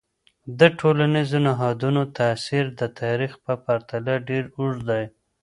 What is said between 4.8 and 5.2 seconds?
دی.